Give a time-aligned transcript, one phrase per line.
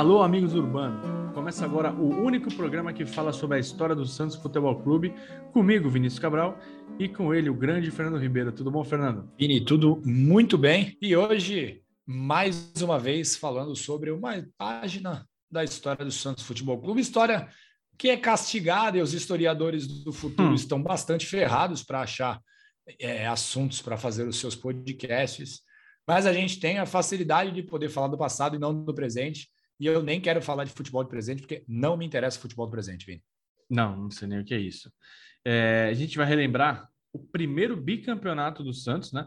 [0.00, 1.04] Alô, amigos urbanos.
[1.34, 5.12] Começa agora o único programa que fala sobre a história do Santos Futebol Clube,
[5.52, 6.58] comigo, Vinícius Cabral,
[6.98, 8.50] e com ele, o grande Fernando Ribeiro.
[8.50, 9.30] Tudo bom, Fernando?
[9.38, 10.96] Vini, tudo muito bem.
[11.02, 17.02] E hoje, mais uma vez, falando sobre uma página da história do Santos Futebol Clube,
[17.02, 17.46] história
[17.98, 20.54] que é castigada e os historiadores do futuro hum.
[20.54, 22.40] estão bastante ferrados para achar
[22.98, 25.60] é, assuntos para fazer os seus podcasts.
[26.08, 29.46] Mas a gente tem a facilidade de poder falar do passado e não do presente.
[29.80, 32.70] E eu nem quero falar de futebol de presente, porque não me interessa futebol do
[32.70, 33.24] presente, Vini.
[33.68, 34.92] Não, não sei nem o que é isso.
[35.42, 39.26] É, a gente vai relembrar o primeiro bicampeonato do Santos, né?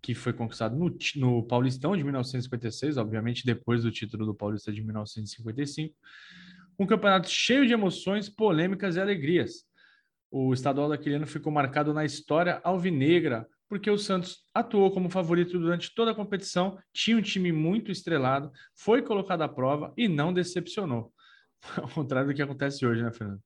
[0.00, 4.82] Que foi conquistado no, no Paulistão de 1956, obviamente depois do título do Paulista de
[4.82, 5.94] 1955.
[6.78, 9.66] Um campeonato cheio de emoções, polêmicas e alegrias.
[10.30, 15.56] O estadual daquele ano ficou marcado na história alvinegra, porque o Santos atuou como favorito
[15.56, 20.34] durante toda a competição, tinha um time muito estrelado, foi colocado à prova e não
[20.34, 21.14] decepcionou.
[21.80, 23.40] Ao contrário do que acontece hoje, né, Fernando?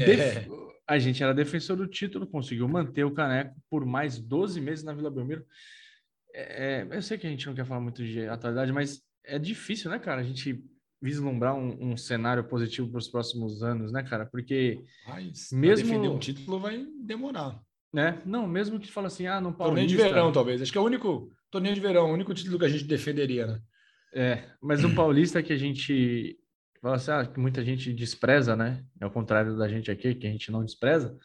[0.00, 0.46] É.
[0.88, 4.94] A gente era defensor do título, conseguiu manter o caneco por mais 12 meses na
[4.94, 5.44] Vila Belmiro.
[6.34, 9.38] É, é, eu sei que a gente não quer falar muito de atualidade, mas é
[9.38, 10.22] difícil, né, cara?
[10.22, 10.64] A gente
[11.02, 14.24] vislumbrar um, um cenário positivo para os próximos anos, né, cara?
[14.24, 17.62] Porque mas, mesmo defender um título vai demorar
[17.94, 18.20] né?
[18.26, 19.66] Não, mesmo que fala assim, ah, não Paulista...
[19.66, 20.60] Torneio de verão, talvez.
[20.60, 23.46] Acho que é o único torneio de verão, o único título que a gente defenderia,
[23.46, 23.60] né?
[24.12, 26.36] É, mas o Paulista que a gente
[26.82, 28.84] fala assim, ah, que muita gente despreza, né?
[29.00, 31.16] É o contrário da gente aqui, que a gente não despreza.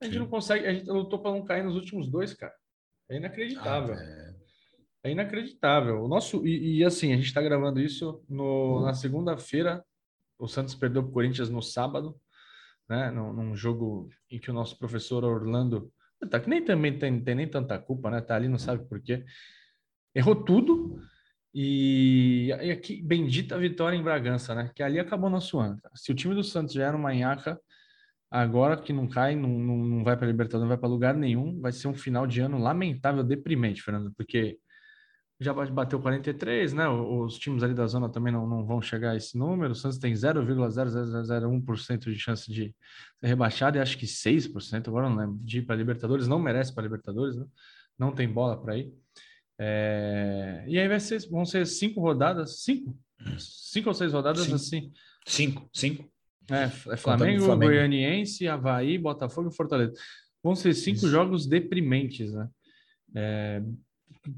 [0.00, 0.20] A gente Sim.
[0.20, 2.54] não consegue, a gente lutou para não cair nos últimos dois, cara.
[3.10, 3.94] É inacreditável.
[3.94, 4.34] Ah, é...
[5.04, 5.10] é...
[5.10, 6.02] inacreditável.
[6.02, 8.82] O nosso e, e assim, a gente está gravando isso no, hum.
[8.84, 9.84] na segunda-feira.
[10.38, 12.18] O Santos perdeu para o Corinthians no sábado
[12.90, 15.92] né, num, num, jogo em que o nosso professor Orlando,
[16.28, 19.00] tá, que nem também tem, tem nem tanta culpa, né, tá ali, não sabe por
[19.00, 19.24] quê,
[20.12, 21.00] errou tudo
[21.54, 25.80] e, e aqui, bendita vitória em Bragança, né, que ali acabou nosso ano.
[25.94, 27.60] Se o time do Santos já era uma nhaca,
[28.28, 31.60] agora que não cai, não, não, não vai para Libertadores, não vai para lugar nenhum,
[31.60, 34.58] vai ser um final de ano lamentável, deprimente, Fernando, porque
[35.40, 36.86] já bateu 43, né?
[36.86, 39.72] Os times ali da zona também não, não vão chegar a esse número.
[39.72, 42.74] O Santos tem 0,0001% de chance de
[43.18, 46.28] ser rebaixado e acho que 6%, agora não lembro, de ir para Libertadores.
[46.28, 47.46] Não merece para Libertadores, né?
[47.98, 48.92] não tem bola para ir.
[49.58, 50.62] É...
[50.68, 52.94] E aí vai ser, vão ser cinco rodadas, cinco?
[53.38, 54.56] Cinco ou seis rodadas cinco.
[54.56, 54.92] assim?
[55.26, 56.10] Cinco, cinco.
[56.50, 59.92] É, é Flamengo, Flamengo, Goianiense, Havaí, Botafogo e Fortaleza.
[60.42, 61.08] Vão ser cinco Isso.
[61.08, 62.48] jogos deprimentes, né?
[63.14, 63.62] É,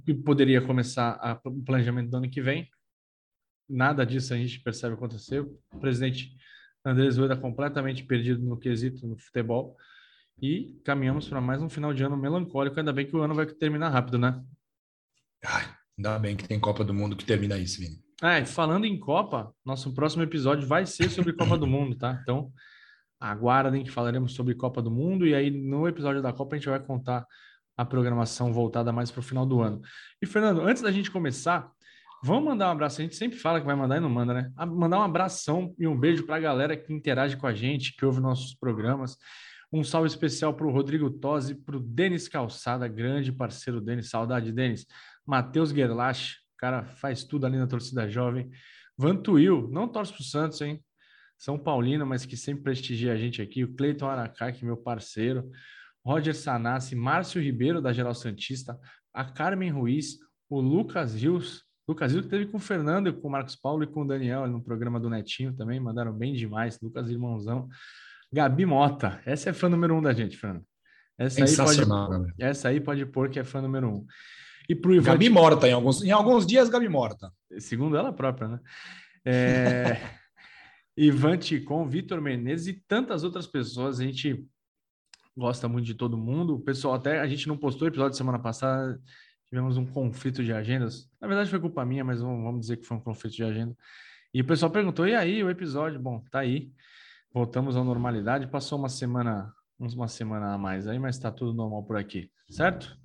[0.05, 2.69] que poderia começar a, o planejamento do ano que vem.
[3.69, 5.41] Nada disso a gente percebe acontecer.
[5.41, 6.37] O presidente
[6.85, 9.77] Andrés Rueda completamente perdido no quesito no futebol.
[10.41, 12.79] E caminhamos para mais um final de ano melancólico.
[12.79, 14.43] Ainda bem que o ano vai terminar rápido, né?
[15.45, 18.03] Ai, ainda bem que tem Copa do Mundo que termina isso, Vini.
[18.23, 22.19] É, falando em Copa, nosso próximo episódio vai ser sobre Copa do Mundo, tá?
[22.23, 22.53] Então,
[23.19, 25.27] aguardem que falaremos sobre Copa do Mundo.
[25.27, 27.27] E aí, no episódio da Copa, a gente vai contar
[27.83, 29.81] a programação voltada mais para o final do ano.
[30.21, 31.71] E, Fernando, antes da gente começar,
[32.23, 33.01] vamos mandar um abraço.
[33.01, 34.53] A gente sempre fala que vai mandar e não manda, né?
[34.67, 38.05] Mandar um abração e um beijo para a galera que interage com a gente, que
[38.05, 39.17] ouve nossos programas.
[39.73, 44.53] Um salve especial para o Rodrigo Tosi, para o Denis Calçada, grande parceiro Denis, saudade,
[44.53, 44.87] Denis.
[45.27, 48.49] Matheus Gerlach, cara faz tudo ali na torcida jovem.
[48.97, 50.81] Vantuil, não torce para o Santos, hein?
[51.37, 53.65] São Paulino, mas que sempre prestigia a gente aqui.
[53.65, 55.51] O Cleiton Aracá, que é meu parceiro.
[56.05, 58.79] Roger Sanassi, Márcio Ribeiro, da Geral Santista,
[59.13, 60.19] a Carmen Ruiz,
[60.49, 63.87] o Lucas Rios, Lucas Rios que teve com o Fernando, com o Marcos Paulo e
[63.87, 67.69] com o Daniel no programa do Netinho também, mandaram bem demais, Lucas Irmãozão.
[68.33, 70.65] Gabi Mota, essa é fã número um da gente, Fernando.
[71.19, 74.07] Essa aí, pode, essa aí pode pôr que é fã número um.
[74.69, 77.31] E pro Ivan Gabi morta, em alguns, em alguns dias, Gabi morta.
[77.59, 78.61] Segundo ela própria, né?
[79.25, 79.97] É...
[80.97, 84.01] Ivan Ticon, Vitor Menezes e tantas outras pessoas.
[84.01, 84.47] A gente
[85.37, 86.57] gosta muito de todo mundo.
[86.57, 89.01] O pessoal, até a gente não postou episódio semana passada,
[89.49, 91.11] tivemos um conflito de agendas.
[91.21, 93.77] Na verdade, foi culpa minha, mas vamos dizer que foi um conflito de agenda.
[94.35, 96.01] E o pessoal perguntou: e aí, o episódio?
[96.01, 96.71] Bom, tá aí.
[97.33, 98.47] Voltamos à normalidade.
[98.47, 102.97] Passou uma semana, uma semana a mais aí, mas está tudo normal por aqui, certo?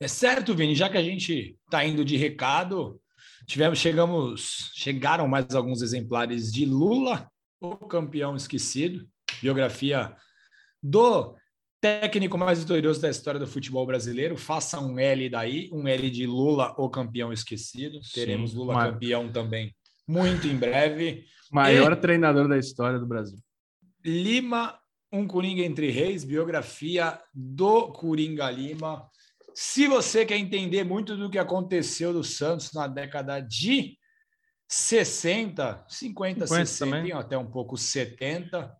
[0.00, 0.74] É certo, Vini.
[0.74, 3.00] Já que a gente está indo de recado,
[3.46, 7.30] tivemos, chegamos, chegaram mais alguns exemplares de Lula,
[7.60, 9.06] o campeão esquecido,
[9.40, 10.14] biografia
[10.88, 11.34] do
[11.80, 14.36] técnico mais vitorioso da história do futebol brasileiro.
[14.36, 18.00] Faça um L daí, um L de Lula, o campeão esquecido.
[18.14, 19.74] Teremos Lula campeão também
[20.06, 21.24] muito em breve.
[21.50, 21.96] Maior e...
[21.96, 23.38] treinador da história do Brasil.
[24.04, 24.78] Lima,
[25.12, 29.08] um Coringa entre Reis, biografia do Coringa Lima.
[29.54, 33.98] Se você quer entender muito do que aconteceu do Santos na década de
[34.68, 37.12] 60, 50, 50 60, também.
[37.12, 38.72] até um pouco 70.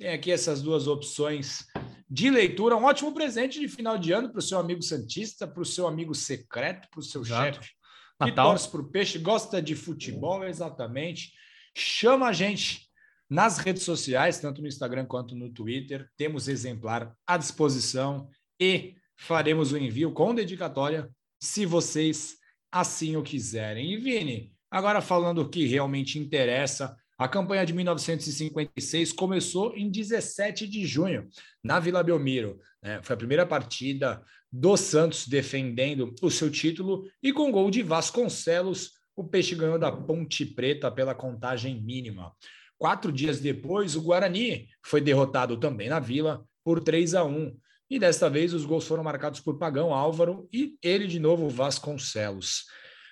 [0.00, 1.66] Tem aqui essas duas opções
[2.08, 2.74] de leitura.
[2.74, 5.86] Um ótimo presente de final de ano para o seu amigo Santista, para o seu
[5.86, 8.48] amigo secreto, para o seu chefe que Natal.
[8.48, 11.34] torce para o peixe, gosta de futebol, exatamente.
[11.76, 12.88] Chama a gente
[13.28, 16.08] nas redes sociais, tanto no Instagram quanto no Twitter.
[16.16, 18.26] Temos exemplar à disposição
[18.58, 22.38] e faremos o envio com dedicatória, se vocês
[22.72, 23.92] assim o quiserem.
[23.92, 30.66] E Vini, agora falando o que realmente interessa, a campanha de 1956 começou em 17
[30.66, 31.28] de junho,
[31.62, 32.58] na Vila Belmiro.
[32.82, 32.98] Né?
[33.02, 38.92] Foi a primeira partida do Santos defendendo o seu título e com gol de Vasconcelos,
[39.14, 42.32] o Peixe ganhou da Ponte Preta pela contagem mínima.
[42.78, 47.54] Quatro dias depois, o Guarani foi derrotado também na Vila por 3 a 1.
[47.90, 52.64] E desta vez os gols foram marcados por Pagão Álvaro e ele de novo Vasconcelos.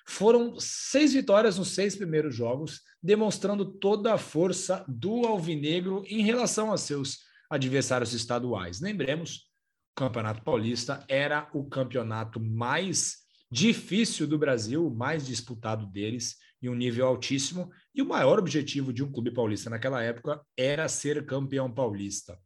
[0.08, 6.72] Foram seis vitórias nos seis primeiros jogos, demonstrando toda a força do Alvinegro em relação
[6.72, 7.19] a seus
[7.50, 8.81] adversários estaduais.
[8.81, 9.50] Lembremos,
[9.93, 13.19] o Campeonato Paulista era o campeonato mais
[13.50, 17.70] difícil do Brasil, o mais disputado deles, e um nível altíssimo.
[17.94, 22.38] E o maior objetivo de um clube paulista naquela época era ser campeão paulista.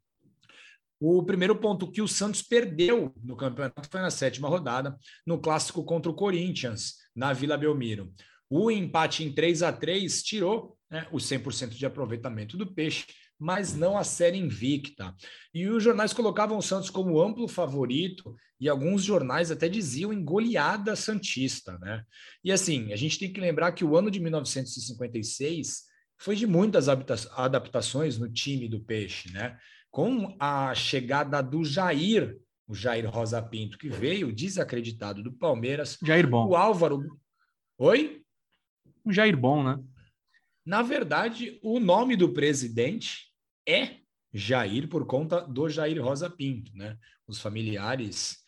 [1.00, 5.85] O primeiro ponto que o Santos perdeu no campeonato foi na sétima rodada, no clássico
[5.85, 8.12] contra o Corinthians, na Vila Belmiro.
[8.49, 13.06] O empate em 3 a 3 tirou né, o 100% de aproveitamento do Peixe,
[13.38, 15.14] mas não a série invicta.
[15.53, 20.23] E os jornais colocavam o Santos como amplo favorito, e alguns jornais até diziam em
[20.23, 22.05] goleada santista, né?
[22.44, 25.82] E assim, a gente tem que lembrar que o ano de 1956
[26.17, 29.58] foi de muitas adaptações no time do Peixe, né?
[29.91, 32.38] Com a chegada do Jair,
[32.73, 35.99] o Jair Rosa Pinto, que veio desacreditado do Palmeiras.
[36.03, 36.49] Jair bom.
[36.49, 37.05] O Álvaro.
[37.77, 38.23] Oi?
[39.05, 39.79] Um Jair bom, né?
[40.65, 43.31] Na verdade, o nome do presidente
[43.69, 43.97] é
[44.33, 46.97] Jair por conta do Jair Rosa Pinto, né?
[47.27, 48.39] Os familiares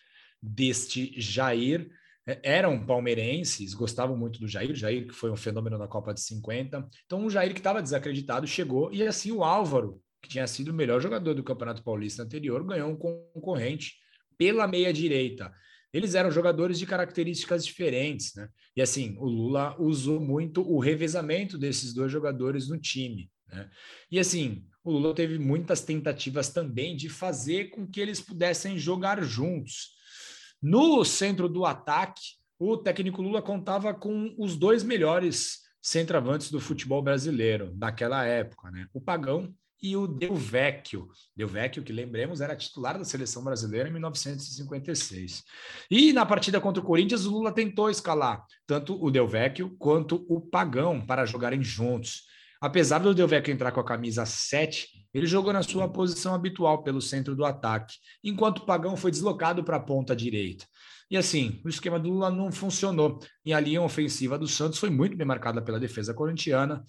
[0.40, 1.90] deste Jair
[2.26, 6.20] é, eram palmeirenses, gostavam muito do Jair, Jair que foi um fenômeno na Copa de
[6.20, 6.88] 50.
[7.04, 10.74] Então, o Jair que estava desacreditado chegou e assim o Álvaro, que tinha sido o
[10.74, 14.02] melhor jogador do Campeonato Paulista anterior, ganhou um concorrente
[14.36, 15.52] pela meia direita.
[15.92, 18.48] Eles eram jogadores de características diferentes, né?
[18.76, 23.70] E assim, o Lula usou muito o revezamento desses dois jogadores no time, né?
[24.10, 29.22] E assim, o Lula teve muitas tentativas também de fazer com que eles pudessem jogar
[29.22, 29.94] juntos.
[30.60, 32.22] No centro do ataque,
[32.58, 38.88] o técnico Lula contava com os dois melhores centroavantes do futebol brasileiro naquela época, né?
[38.92, 41.08] O Pagão e o Del Vecchio.
[41.36, 45.42] Del Vecchio, que lembremos, era titular da seleção brasileira em 1956.
[45.90, 50.24] E na partida contra o Corinthians, o Lula tentou escalar tanto o Del Vecchio quanto
[50.28, 52.22] o Pagão para jogarem juntos.
[52.60, 56.82] Apesar do Del Vecchio entrar com a camisa 7, ele jogou na sua posição habitual
[56.82, 60.64] pelo centro do ataque, enquanto o Pagão foi deslocado para a ponta direita.
[61.10, 63.18] E assim, o esquema do Lula não funcionou.
[63.44, 66.82] E a linha ofensiva do Santos foi muito bem marcada pela defesa corintiana.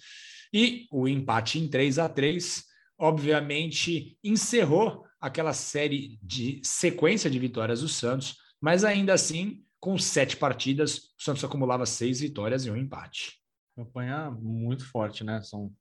[0.52, 2.64] E o empate em 3 a 3
[2.98, 10.36] obviamente, encerrou aquela série de sequência de vitórias do Santos, mas ainda assim, com sete
[10.36, 13.40] partidas, o Santos acumulava seis vitórias e um empate.
[13.74, 15.42] Campanha muito forte, né?
[15.42, 15.72] São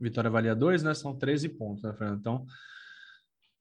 [0.00, 0.94] vitória valia dois, né?
[0.94, 2.20] São 13 pontos, né, Fernando?
[2.20, 2.46] Então,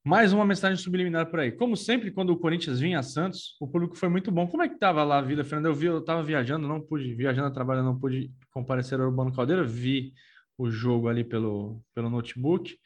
[0.03, 1.51] mais uma mensagem subliminar por aí.
[1.51, 4.47] Como sempre, quando o Corinthians vinha a Santos, o público foi muito bom.
[4.47, 5.65] Como é que estava lá a vida, Fernando?
[5.65, 9.33] Eu vi, eu estava viajando, não pude, viajando a trabalho, não pude comparecer ao Urbano
[9.33, 10.13] Caldeira, vi
[10.57, 12.77] o jogo ali pelo, pelo notebook,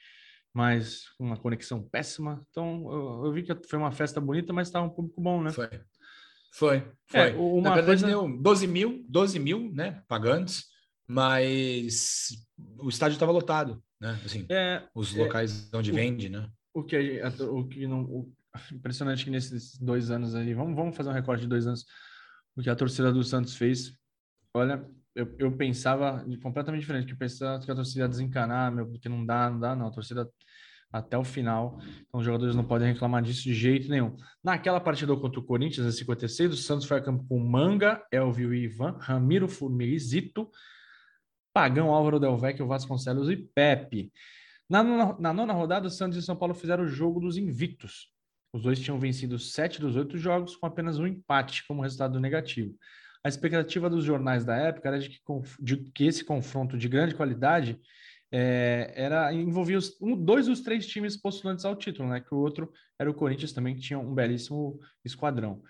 [0.53, 2.45] mas uma conexão péssima.
[2.49, 5.51] Então, eu, eu vi que foi uma festa bonita, mas estava um público bom, né?
[5.51, 5.69] Foi.
[6.53, 7.19] Foi, foi.
[7.19, 8.07] É, uma Na verdade, coisa...
[8.07, 10.65] deu 12 mil, 12 mil, né, pagantes,
[11.07, 12.45] mas
[12.77, 14.19] o estádio estava lotado, né?
[14.25, 16.49] Assim, é, os é, locais é, onde o, vende, né?
[16.73, 18.33] O que, o que não, o,
[18.71, 21.85] impressionante que nesses dois anos aí, vamos, vamos fazer um recorde de dois anos,
[22.55, 23.97] o que a torcida do Santos fez.
[24.53, 28.87] Olha, eu, eu pensava completamente diferente, que eu pensava que a torcida ia desencanar, meu,
[28.87, 29.87] porque não dá, não dá, não.
[29.87, 30.29] A torcida
[30.91, 31.79] até o final.
[32.07, 34.15] Então, os jogadores não podem reclamar disso de jeito nenhum.
[34.43, 38.53] Naquela partida contra o Corinthians, em 56, o Santos foi a campo com Manga, Elvio
[38.53, 40.49] e Ivan, Ramiro Formizito,
[41.53, 44.11] Pagão, Álvaro Del Vecchio, Vasconcelos e Pepe.
[44.69, 48.09] Na, na, na nona rodada, o Santos e São Paulo fizeram o jogo dos invictos.
[48.53, 52.75] Os dois tinham vencido sete dos oito jogos, com apenas um empate como resultado negativo.
[53.23, 55.19] A expectativa dos jornais da época era de que,
[55.59, 57.79] de que esse confronto de grande qualidade
[58.31, 62.21] é, era envolvia os, um, dois dos três times postulantes ao título, né?
[62.21, 65.61] Que o outro era o Corinthians também, que tinha um belíssimo esquadrão.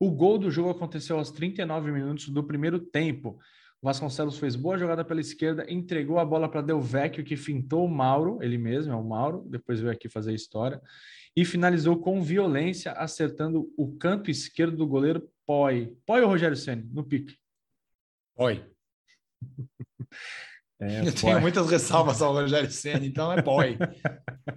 [0.00, 3.38] O gol do jogo aconteceu aos 39 minutos do primeiro tempo.
[3.80, 7.84] O Vasconcelos fez boa jogada pela esquerda, entregou a bola para Del Vecchio, que fintou
[7.84, 10.80] o Mauro, ele mesmo, é o Mauro, depois veio aqui fazer história,
[11.36, 15.96] e finalizou com violência, acertando o canto esquerdo do goleiro Poi.
[16.04, 16.86] Poi ou Rogério Senna?
[16.92, 17.34] No pique?
[18.36, 18.62] Poi.
[20.80, 23.76] É, eu tenho muitas ressalvas ao Rogério Senna, então é Poi.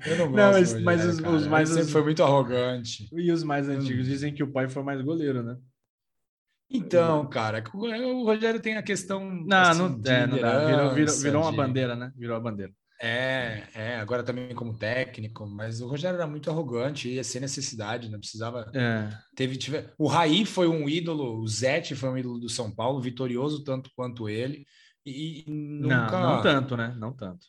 [0.06, 0.36] Eu não gosto.
[0.36, 1.72] Não, mas, mas os, os, mais.
[1.72, 3.10] Ele sempre foi muito arrogante.
[3.12, 5.58] E os mais antigos dizem que o pai foi mais goleiro, né?
[6.70, 9.26] Então, cara, o Rogério tem a questão.
[9.26, 10.66] Não, assim, não, é, não dá.
[10.68, 12.14] Virou, virou, virou uma bandeira, né?
[12.16, 12.72] Virou a bandeira.
[13.04, 18.10] É, é, agora também como técnico, mas o Rogério era muito arrogante, ia ser necessidade,
[18.10, 18.70] não precisava.
[18.76, 19.10] É.
[19.36, 19.90] Teve, tive...
[19.98, 23.90] O Raí foi um ídolo, o Zete foi um ídolo do São Paulo, vitorioso tanto
[23.96, 24.68] quanto ele.
[25.04, 26.12] E nunca.
[26.12, 26.96] Não, não tanto, né?
[26.98, 27.48] Não tanto.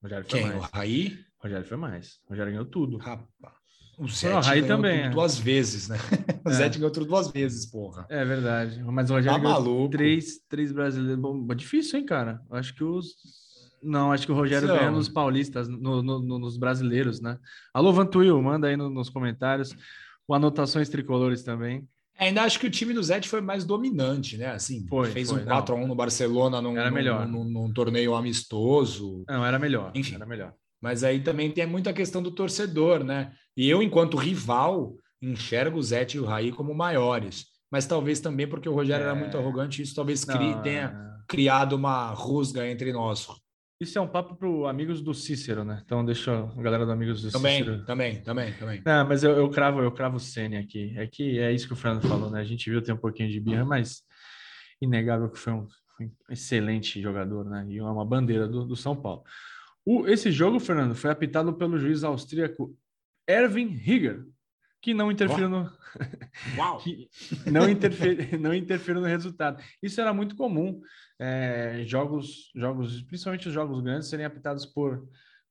[0.00, 0.48] O Rogério foi Quem?
[0.48, 0.58] Mais.
[0.58, 1.18] O Raí?
[1.38, 2.20] O Rogério foi mais.
[2.26, 2.98] O Rogério ganhou tudo.
[2.98, 3.58] Rapaz.
[3.98, 5.10] O Zé ganhou também, é.
[5.10, 5.96] duas vezes, né?
[6.46, 6.52] O é.
[6.52, 8.06] Zé ganhou tudo duas vezes, porra.
[8.08, 8.80] É verdade.
[8.84, 9.90] Mas o Rogério tá maluco.
[9.90, 11.20] três, três brasileiros.
[11.20, 12.40] Bom, difícil, hein, cara?
[12.52, 13.16] Acho que os.
[13.82, 17.38] Não, acho que o Rogério ganha nos paulistas, no, no, no, nos brasileiros, né?
[17.72, 19.74] Alô, Vantuil, manda aí no, nos comentários.
[20.26, 21.88] O Anotações Tricolores também.
[22.18, 24.48] É, ainda acho que o time do Zé foi mais dominante, né?
[24.48, 27.26] Assim, foi, fez foi, um 4x1 no Barcelona num, era melhor.
[27.26, 29.24] Num, num, num, torneio amistoso.
[29.28, 29.92] Não, era melhor.
[29.94, 30.52] Enfim, era melhor.
[30.80, 33.32] Mas aí também tem muita questão do torcedor, né?
[33.56, 37.46] E eu, enquanto rival, enxergo o Zete e o Raí como maiores.
[37.70, 39.08] Mas talvez também porque o Rogério é...
[39.08, 41.24] era muito arrogante, isso talvez tenha é...
[41.28, 43.28] criado uma rusga entre nós.
[43.80, 45.80] Isso é um papo para amigos do Cícero, né?
[45.84, 47.84] Então deixa a galera do Amigos do também, Cícero.
[47.84, 48.82] Também, também, também.
[48.84, 50.92] Não, mas eu, eu cravo, eu cravo o Sene aqui.
[50.96, 52.40] É que é isso que o Fernando falou, né?
[52.40, 54.02] A gente viu ter um pouquinho de birra, mas
[54.82, 57.66] inegável que foi um, foi um excelente jogador, né?
[57.68, 59.22] E uma bandeira do, do São Paulo.
[59.86, 62.76] O, esse jogo, Fernando, foi apitado pelo juiz austríaco
[63.28, 64.24] Erwin Higger,
[64.80, 65.70] que não interferiu no
[66.82, 67.08] que
[67.50, 69.62] não interferiu, não interferiu no resultado.
[69.82, 70.80] Isso era muito comum.
[71.18, 75.08] É, jogos, jogos, principalmente os jogos grandes, serem apitados por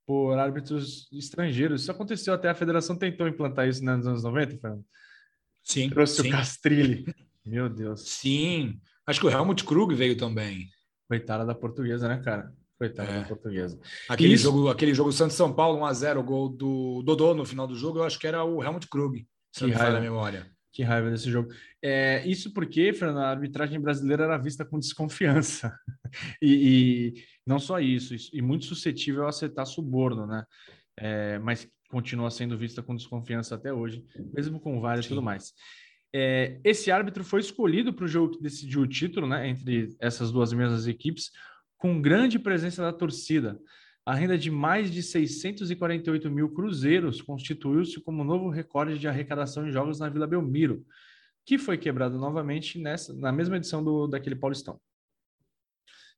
[0.08, 1.82] por árbitros estrangeiros.
[1.82, 4.86] Isso aconteceu até a federação tentou implantar isso nos anos 90, Fernando.
[5.62, 5.90] Sim.
[5.90, 6.30] Trouxe sim.
[6.30, 7.14] o Castrilli.
[7.46, 8.08] Meu Deus.
[8.08, 8.80] Sim.
[9.06, 10.70] Acho que o Helmut Krug veio também.
[11.10, 12.54] Coitada da portuguesa, né, cara?
[12.78, 13.20] Coitada é.
[13.22, 13.80] da portuguesa.
[14.08, 14.44] Aquele Isso...
[14.44, 18.04] jogo, aquele jogo Santos-São Paulo, 1x0, o gol do Dodô no final do jogo, eu
[18.04, 20.48] acho que era o Helmut Krug, se não me memória.
[20.72, 21.50] Que raiva desse jogo.
[21.82, 25.76] É, isso porque, Fernando, a arbitragem brasileira era vista com desconfiança.
[26.40, 30.44] e, e, não só isso, isso, e muito suscetível a acertar suborno, né?
[30.96, 34.06] É, mas continua sendo vista com desconfiança até hoje,
[34.36, 35.52] mesmo com vários e tudo mais.
[36.14, 39.48] É, esse árbitro foi escolhido para o jogo que decidiu o título, né?
[39.50, 41.32] Entre essas duas mesmas equipes,
[41.78, 43.60] com grande presença da torcida.
[44.06, 49.72] A renda de mais de 648 mil cruzeiros constituiu-se como novo recorde de arrecadação em
[49.72, 50.86] jogos na Vila Belmiro,
[51.46, 54.80] que foi quebrado novamente nessa, na mesma edição do, daquele Paulistão.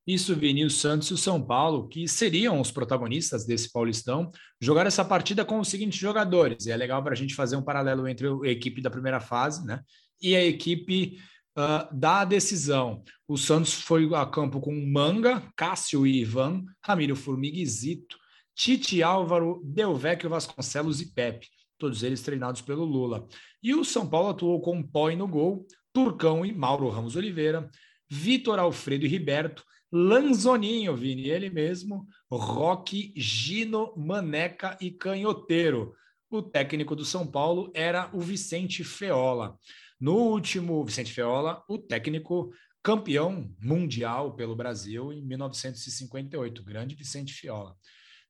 [0.05, 4.87] Isso, Vini, o Santos e o São Paulo, que seriam os protagonistas desse Paulistão, jogaram
[4.87, 6.65] essa partida com os seguintes jogadores.
[6.65, 9.65] E é legal para a gente fazer um paralelo entre a equipe da primeira fase
[9.65, 9.81] né,
[10.19, 11.19] e a equipe
[11.59, 13.03] uh, da decisão.
[13.27, 18.17] O Santos foi a campo com Manga, Cássio e Ivan, Ramiro Formiguizito,
[18.55, 21.47] Tite Álvaro, Delvecchio Vasconcelos e Pepe,
[21.77, 23.27] todos eles treinados pelo Lula.
[23.61, 27.69] E o São Paulo atuou com Poi no gol, Turcão e Mauro Ramos Oliveira,
[28.09, 35.93] Vitor Alfredo e Riberto, Lanzoninho, Vini, ele mesmo, Roque, Gino, Maneca e Canhoteiro.
[36.29, 39.57] O técnico do São Paulo era o Vicente Feola.
[39.99, 47.75] No último, Vicente Feola, o técnico campeão mundial pelo Brasil em 1958, grande Vicente Fiola.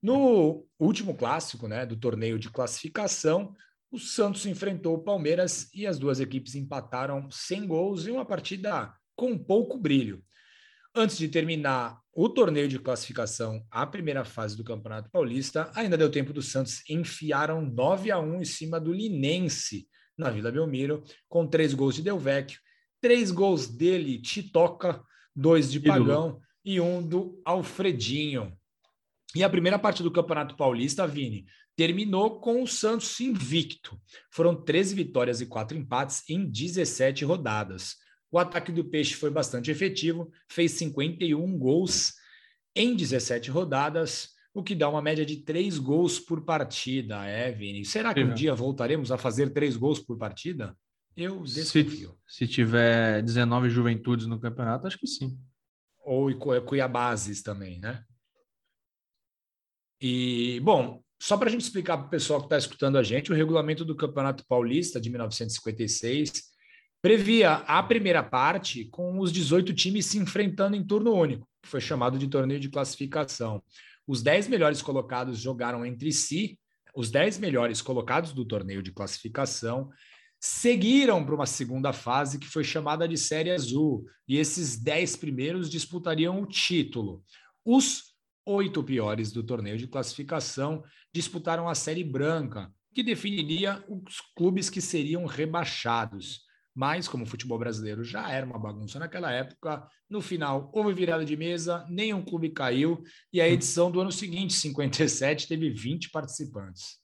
[0.01, 3.53] No último clássico, né, do torneio de classificação,
[3.91, 8.93] o Santos enfrentou o Palmeiras e as duas equipes empataram sem gols em uma partida
[9.15, 10.23] com pouco brilho.
[10.95, 16.09] Antes de terminar o torneio de classificação, a primeira fase do Campeonato Paulista, ainda deu
[16.09, 19.87] tempo do Santos enfiaram 9 a 1 em cima do Linense,
[20.19, 22.59] na Vila Belmiro, com três gols de Delvecchio,
[23.01, 25.01] três gols dele, Titoca,
[25.33, 28.53] dois de Pagão e um do Alfredinho.
[29.33, 31.45] E a primeira parte do Campeonato Paulista, Vini,
[31.75, 33.97] terminou com o Santos invicto.
[34.29, 37.95] Foram 13 vitórias e quatro empates em 17 rodadas.
[38.29, 42.13] O ataque do Peixe foi bastante efetivo, fez 51 gols
[42.75, 47.85] em 17 rodadas o que dá uma média de três gols por partida, é, Vini?
[47.85, 50.75] Será que um dia voltaremos a fazer três gols por partida?
[51.15, 52.17] Eu desconfio.
[52.27, 55.37] Se, se tiver 19 juventudes no campeonato, acho que sim.
[56.03, 56.33] Ou
[56.65, 58.03] Cuiabases também, né?
[60.01, 63.31] E, bom, só para a gente explicar para o pessoal que está escutando a gente,
[63.31, 66.31] o regulamento do Campeonato Paulista de 1956
[67.01, 71.81] previa a primeira parte com os 18 times se enfrentando em turno único, que foi
[71.81, 73.61] chamado de torneio de classificação.
[74.09, 76.57] Os 10 melhores colocados jogaram entre si,
[76.95, 79.91] os 10 melhores colocados do torneio de classificação
[80.39, 85.69] seguiram para uma segunda fase que foi chamada de Série Azul, e esses 10 primeiros
[85.69, 87.23] disputariam o título.
[87.63, 88.15] Os
[88.47, 94.81] oito piores do torneio de classificação disputaram a Série Branca, que definiria os clubes que
[94.81, 96.48] seriam rebaixados.
[96.79, 101.25] Mas, como o futebol brasileiro já era uma bagunça naquela época, no final houve virada
[101.25, 106.97] de mesa, nenhum clube caiu, e a edição do ano seguinte, 57, teve 20 participantes.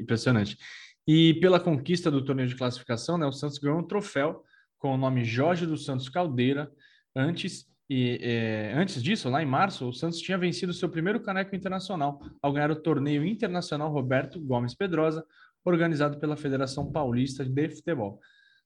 [0.00, 0.58] Impressionante.
[1.06, 4.42] E pela conquista do torneio de classificação, né, o Santos ganhou um troféu
[4.76, 6.68] com o nome Jorge dos Santos Caldeira.
[7.14, 11.54] Antes, e, é, antes disso, lá em março, o Santos tinha vencido seu primeiro caneco
[11.54, 15.24] internacional ao ganhar o torneio internacional Roberto Gomes Pedrosa,
[15.64, 18.20] organizado pela Federação Paulista de Futebol.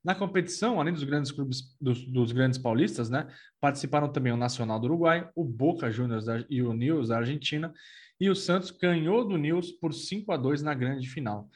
[0.09, 3.29] Na competição, além dos grandes clubes dos, dos, grandes paulistas, né,
[3.61, 7.75] participaram também o Nacional do Uruguai, o Boca Juniors e o News da Argentina,
[8.19, 11.47] e o Santos ganhou do News por 5 a 2 na grande final.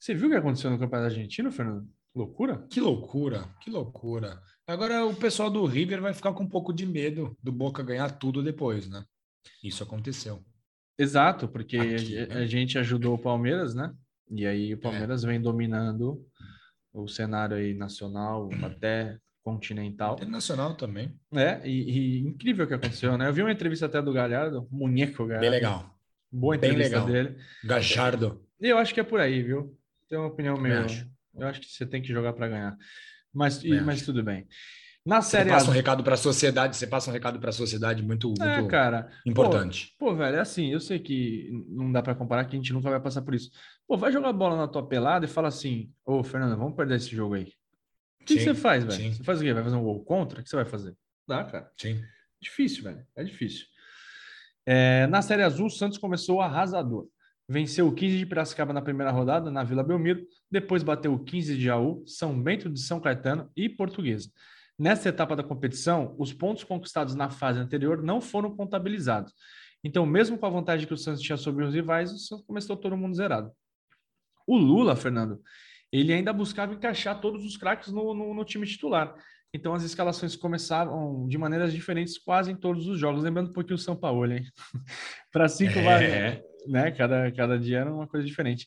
[0.00, 1.86] Você viu o que aconteceu no Campeonato Argentino, Fernando?
[2.14, 2.66] Loucura?
[2.70, 4.40] Que loucura, que loucura.
[4.66, 8.10] Agora o pessoal do River vai ficar com um pouco de medo do Boca ganhar
[8.12, 9.04] tudo depois, né?
[9.62, 10.42] Isso aconteceu.
[10.98, 12.34] Exato, porque Aqui, a, né?
[12.36, 13.92] a, gente ajudou o Palmeiras, né?
[14.30, 15.26] E aí o Palmeiras é.
[15.26, 16.26] vem dominando
[16.92, 20.14] o cenário aí nacional, até continental.
[20.14, 21.18] Internacional também.
[21.32, 23.28] É, e, e, incrível o que aconteceu, né?
[23.28, 25.40] Eu vi uma entrevista até do Galhardo, Muñeco Galhardo.
[25.40, 25.98] Bem legal.
[26.30, 27.30] Boa entrevista Bem legal.
[27.30, 27.44] dele.
[27.64, 28.44] Gajardo.
[28.60, 29.76] Eu acho que é por aí, viu?
[30.08, 30.86] Tem uma opinião meio.
[31.34, 32.76] Eu acho que você tem que jogar para ganhar.
[33.32, 34.46] Mas, e, mas tudo bem.
[35.08, 37.52] Na série você passa um recado para a sociedade, você passa um recado para a
[37.52, 39.94] sociedade muito, é, muito cara, importante.
[39.98, 42.74] Pô, pô, velho, é assim, eu sei que não dá para comparar que a gente
[42.74, 43.50] nunca vai passar por isso.
[43.86, 47.08] Pô, vai jogar bola na tua pelada e fala assim: "Ô, Fernando, vamos perder esse
[47.08, 47.54] jogo aí".
[48.20, 49.14] O que, que você faz, velho?
[49.14, 49.54] Você faz o quê?
[49.54, 50.40] Vai fazer um gol contra?
[50.40, 50.94] O que você vai fazer?
[51.26, 51.72] Dá, cara.
[51.80, 52.02] Sim.
[52.38, 53.02] Difícil, velho.
[53.16, 53.64] É difícil.
[54.66, 57.08] É, na série azul, o Santos começou arrasador.
[57.48, 60.20] Venceu o 15 de Piracicaba na primeira rodada, na Vila Belmiro.
[60.50, 64.28] Depois bateu o 15 de Jaú, São Bento de São Caetano e Portuguesa.
[64.78, 69.32] Nessa etapa da competição, os pontos conquistados na fase anterior não foram contabilizados.
[69.82, 72.76] Então, mesmo com a vantagem que o Santos tinha sobre os rivais, o Santos começou
[72.76, 73.50] todo mundo zerado.
[74.46, 75.40] O Lula, Fernando,
[75.92, 79.14] ele ainda buscava encaixar todos os craques no, no, no, time titular.
[79.52, 83.22] Então, as escalações começavam de maneiras diferentes quase em todos os jogos.
[83.22, 84.44] Lembrando um pouquinho o São Paulo, hein?
[85.32, 85.82] Para cinco é.
[85.82, 86.90] vagas né?
[86.92, 88.66] Cada, cada dia era uma coisa diferente.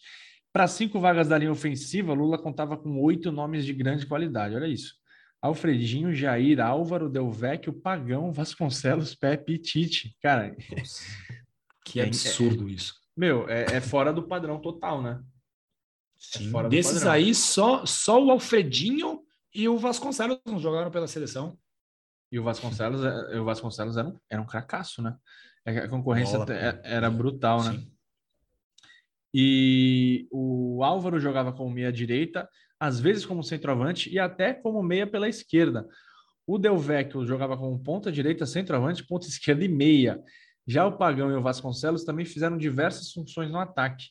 [0.51, 4.55] Para cinco vagas da linha ofensiva, Lula contava com oito nomes de grande qualidade.
[4.55, 5.00] Olha isso.
[5.41, 10.15] Alfredinho, Jair, Álvaro, Delvecchio, Pagão, Vasconcelos, Pepe e Tite.
[10.21, 11.03] Cara, Nossa,
[11.83, 12.93] que é, absurdo é, isso.
[13.17, 15.19] Meu, é, é, fora do padrão total, né?
[15.19, 19.23] É Sim, é desses aí, só, só o Alfredinho
[19.53, 21.57] e o Vasconcelos não jogaram pela seleção.
[22.31, 25.17] E o Vasconcelos, é, o Vasconcelos era um, era um cracaço, né?
[25.65, 27.73] A concorrência Bola, era brutal, né?
[27.73, 27.91] Sim.
[29.33, 32.49] E o Álvaro jogava como meia direita,
[32.81, 35.87] às vezes como centroavante e até como meia pela esquerda.
[36.47, 40.19] O Delvecchio jogava como ponta direita, centroavante, ponta esquerda e meia.
[40.65, 44.05] Já o Pagão e o Vasconcelos também fizeram diversas funções no ataque.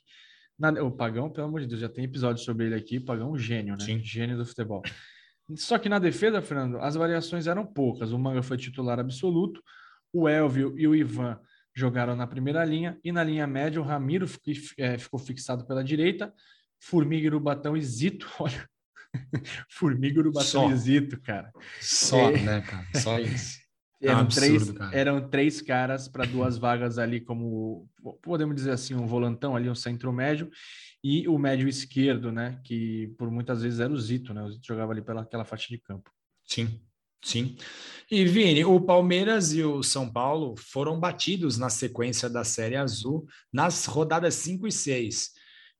[0.57, 3.01] Na, o Pagão, pelo amor de Deus, já tem episódio sobre ele aqui.
[3.01, 3.85] Pagão, gênio, né?
[3.85, 3.99] Sim.
[4.05, 4.83] Gênio do futebol.
[5.57, 8.13] Só que na defesa, Fernando, as variações eram poucas.
[8.13, 9.61] O Manga foi titular absoluto,
[10.13, 11.41] o Elvio e o Ivan
[11.75, 14.27] jogaram na primeira linha e na linha média o Ramiro
[14.79, 16.33] é, ficou fixado pela direita,
[16.81, 18.69] Formiga, Urubatão e Zito, olha,
[19.69, 21.53] Formiga, Urubatão e Zito, cara.
[21.81, 22.41] Só, é...
[22.41, 22.87] né, cara?
[22.97, 23.61] Só isso.
[24.03, 24.97] É eram, um absurdo, três, cara.
[24.97, 27.87] eram três caras para duas vagas ali, como
[28.23, 30.51] podemos dizer assim, um volantão ali, um centro médio,
[31.05, 32.59] e o médio esquerdo, né?
[32.65, 34.43] Que por muitas vezes era o Zito, né?
[34.43, 36.11] O Zito jogava ali pelaquela faixa de campo.
[36.47, 36.81] Sim.
[37.23, 37.57] Sim.
[38.11, 43.27] E Vini, o Palmeiras e o São Paulo foram batidos na sequência da Série Azul
[43.53, 45.31] nas rodadas 5 e 6.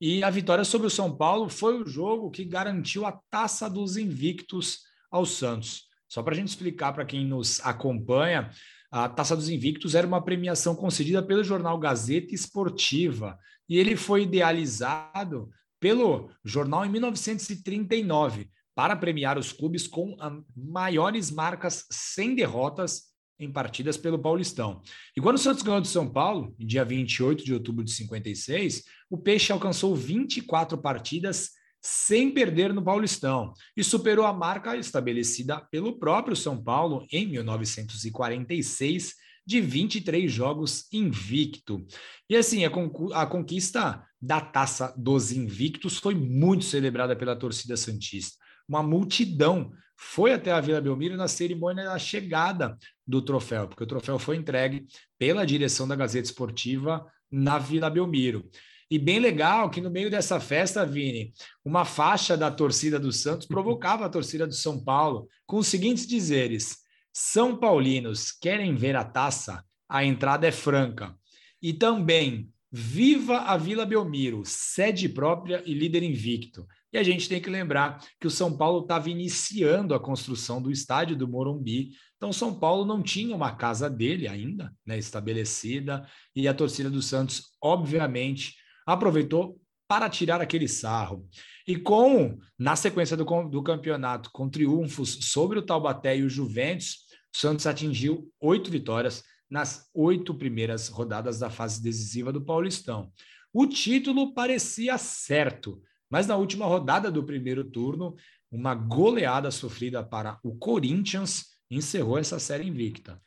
[0.01, 3.97] E a vitória sobre o São Paulo foi o jogo que garantiu a taça dos
[3.97, 5.83] invictos ao Santos.
[6.09, 8.51] Só para a gente explicar para quem nos acompanha,
[8.91, 14.23] a Taça dos Invictos era uma premiação concedida pelo jornal Gazeta Esportiva e ele foi
[14.23, 20.17] idealizado pelo jornal em 1939 para premiar os clubes com
[20.57, 23.10] maiores marcas sem derrotas
[23.41, 24.83] em partidas pelo Paulistão.
[25.17, 29.19] E quando o Santos ganhou do São Paulo, dia 28 de outubro de 56, o
[29.19, 31.51] Peixe alcançou 24 partidas
[31.83, 39.15] sem perder no Paulistão e superou a marca estabelecida pelo próprio São Paulo em 1946
[39.47, 41.85] de 23 jogos invicto.
[42.29, 48.37] E assim, a conquista da Taça dos Invictos foi muito celebrada pela torcida santista.
[48.71, 53.87] Uma multidão foi até a Vila Belmiro na cerimônia da chegada do troféu, porque o
[53.87, 54.87] troféu foi entregue
[55.19, 58.49] pela direção da Gazeta Esportiva na Vila Belmiro.
[58.89, 61.33] E bem legal que no meio dessa festa, Vini,
[61.65, 66.07] uma faixa da torcida do Santos provocava a torcida do São Paulo com os seguintes
[66.07, 66.79] dizeres:
[67.13, 69.65] São Paulinos querem ver a taça?
[69.89, 71.15] A entrada é franca.
[71.61, 76.69] E também Viva a Vila Belmiro, sede própria e líder invicto.
[76.93, 80.71] E a gente tem que lembrar que o São Paulo estava iniciando a construção do
[80.71, 81.91] estádio do Morumbi.
[82.17, 87.01] Então, São Paulo não tinha uma casa dele ainda, né, estabelecida, e a torcida do
[87.01, 91.29] Santos, obviamente, aproveitou para tirar aquele sarro.
[91.67, 97.07] E com, na sequência do, do campeonato, com triunfos sobre o Taubaté e o Juventus,
[97.35, 103.13] o Santos atingiu oito vitórias, nas oito primeiras rodadas da fase decisiva do Paulistão.
[103.53, 108.17] O título parecia certo, mas na última rodada do primeiro turno,
[108.51, 113.23] uma goleada sofrida para o Corinthians encerrou essa série invicta.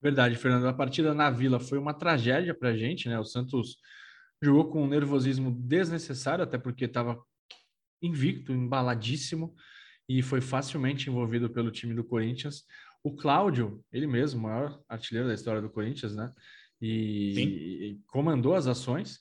[0.00, 0.66] Verdade, Fernando.
[0.66, 3.18] A partida na Vila foi uma tragédia para a gente, né?
[3.20, 3.76] O Santos
[4.42, 7.22] jogou com um nervosismo desnecessário, até porque estava
[8.02, 9.54] invicto, embaladíssimo,
[10.08, 12.64] e foi facilmente envolvido pelo time do Corinthians.
[13.04, 16.32] O Cláudio, ele mesmo, maior artilheiro da história do Corinthians, né?
[16.80, 19.20] E, e comandou as ações.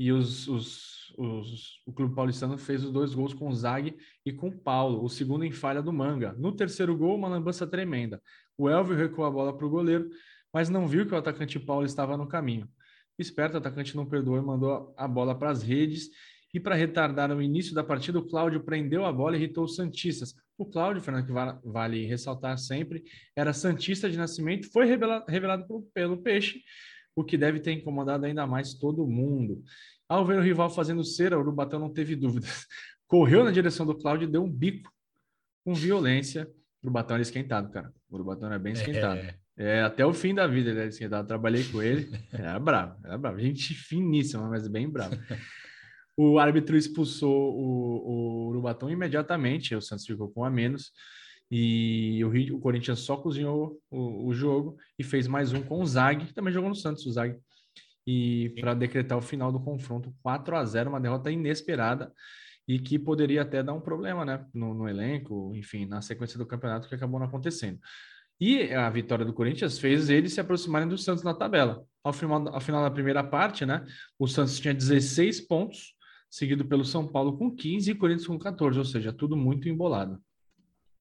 [0.00, 4.32] E os, os, os, o Clube Paulistano fez os dois gols com o Zag e
[4.32, 6.32] com o Paulo, o segundo em falha do Manga.
[6.38, 8.18] No terceiro gol, uma lambança tremenda.
[8.56, 10.08] O Elvio recuou a bola para o goleiro,
[10.50, 12.66] mas não viu que o atacante Paulo estava no caminho.
[13.18, 16.08] Esperto, o atacante não perdoou e mandou a bola para as redes.
[16.54, 19.76] E para retardar o início da partida, o Cláudio prendeu a bola e irritou os
[19.76, 20.34] Santistas.
[20.56, 23.04] O Cláudio, Fernando, que vale ressaltar sempre,
[23.36, 26.62] era Santista de nascimento, foi revelado, revelado pelo, pelo Peixe,
[27.14, 29.62] o que deve ter incomodado ainda mais todo mundo.
[30.08, 32.66] Ao ver o rival fazendo cera, o Urubatão não teve dúvidas.
[33.06, 34.92] Correu na direção do Cláudio e deu um bico
[35.64, 36.50] com violência.
[36.82, 37.92] O Urubatão era esquentado, cara.
[38.08, 39.18] O Urubatão era bem esquentado.
[39.18, 39.34] É.
[39.56, 41.26] É, até o fim da vida ele era esquentado.
[41.26, 42.10] Trabalhei com ele.
[42.32, 43.38] Era bravo, era bravo.
[43.38, 45.14] Gente finíssima, mas bem bravo.
[46.16, 50.92] O árbitro expulsou o, o Urubatão imediatamente, o Santos ficou com a menos.
[51.50, 55.86] E o, o Corinthians só cozinhou o, o, jogo e fez mais um com o
[55.86, 57.36] Zag, que também jogou no Santos, o Zag.
[58.06, 62.12] E para decretar o final do confronto, 4 a 0 uma derrota inesperada
[62.68, 66.46] e que poderia até dar um problema né, no, no elenco, enfim, na sequência do
[66.46, 67.80] campeonato que acabou não acontecendo.
[68.40, 71.84] E a vitória do Corinthians fez eles se aproximarem do Santos na tabela.
[72.02, 73.84] Ao final, ao final da primeira parte, né,
[74.18, 75.94] o Santos tinha 16 pontos
[76.30, 80.22] seguido pelo São Paulo com 15 e Corinthians com 14, ou seja, tudo muito embolado.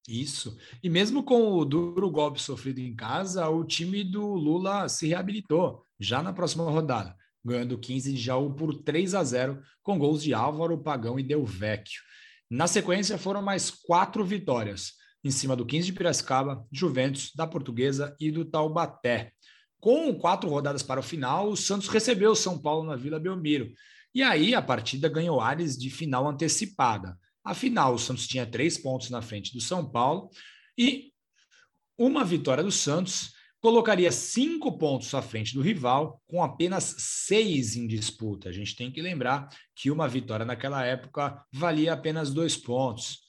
[0.07, 0.57] Isso.
[0.83, 5.85] E mesmo com o duro golpe sofrido em casa, o time do Lula se reabilitou
[5.99, 10.33] já na próxima rodada, ganhando 15 de Jaú por 3 a 0, com gols de
[10.33, 12.01] Álvaro, Pagão e Del Vecchio.
[12.49, 18.15] Na sequência, foram mais quatro vitórias, em cima do 15 de Piracicaba, Juventus, da Portuguesa
[18.19, 19.31] e do Taubaté.
[19.79, 23.71] Com quatro rodadas para o final, o Santos recebeu o São Paulo na Vila Belmiro
[24.13, 27.17] e aí a partida ganhou áreas de final antecipada.
[27.49, 30.29] Afinal, o Santos tinha três pontos na frente do São Paulo
[30.77, 31.11] e
[31.97, 37.87] uma vitória do Santos colocaria cinco pontos à frente do rival, com apenas seis em
[37.87, 38.49] disputa.
[38.49, 43.21] A gente tem que lembrar que uma vitória naquela época valia apenas dois pontos.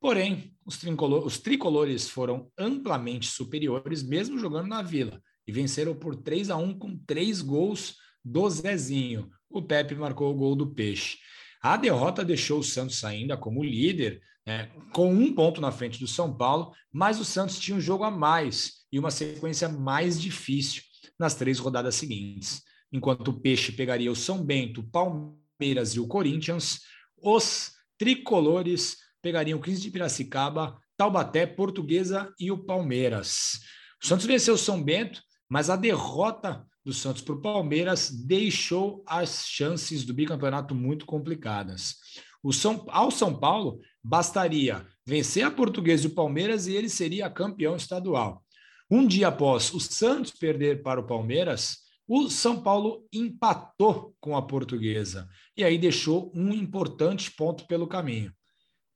[0.00, 0.80] Porém, os,
[1.24, 6.78] os tricolores foram amplamente superiores, mesmo jogando na Vila, e venceram por 3 a 1
[6.78, 11.18] com três gols do Zezinho o Pepe marcou o gol do Peixe.
[11.66, 16.06] A derrota deixou o Santos ainda como líder, né, com um ponto na frente do
[16.06, 20.84] São Paulo, mas o Santos tinha um jogo a mais e uma sequência mais difícil
[21.18, 22.62] nas três rodadas seguintes.
[22.92, 26.82] Enquanto o Peixe pegaria o São Bento, Palmeiras e o Corinthians,
[27.20, 33.58] os tricolores pegariam o 15 de Piracicaba, Taubaté, Portuguesa e o Palmeiras.
[34.00, 39.02] O Santos venceu o São Bento, mas a derrota do Santos para o Palmeiras deixou
[39.04, 41.96] as chances do bicampeonato muito complicadas.
[42.40, 47.28] O São, ao São Paulo, bastaria vencer a Portuguesa e o Palmeiras e ele seria
[47.28, 48.40] campeão estadual.
[48.88, 54.42] Um dia após o Santos perder para o Palmeiras, o São Paulo empatou com a
[54.42, 58.32] Portuguesa e aí deixou um importante ponto pelo caminho.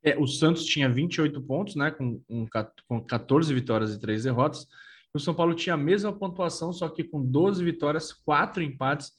[0.01, 2.47] É, o Santos tinha 28 pontos, né, com, um,
[2.87, 4.69] com 14 vitórias e 3 derrotas.
[5.13, 9.13] O São Paulo tinha a mesma pontuação, só que com 12 vitórias, 4 empates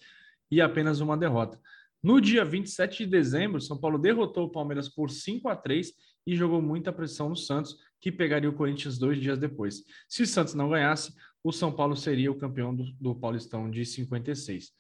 [0.50, 1.60] e apenas uma derrota.
[2.02, 5.94] No dia 27 de dezembro, o São Paulo derrotou o Palmeiras por 5 a 3
[6.26, 9.84] e jogou muita pressão no Santos, que pegaria o Corinthians dois dias depois.
[10.08, 13.86] Se o Santos não ganhasse, o São Paulo seria o campeão do, do Paulistão de
[13.86, 14.72] 56.